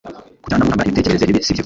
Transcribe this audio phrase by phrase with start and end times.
[0.43, 1.59] Kujyana mu ntambara imitekerereze mibi sibyo